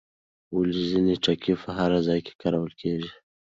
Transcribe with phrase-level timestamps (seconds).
[0.55, 3.11] ولې ځینې ټکي په هر ځای کې کارول کېږي؟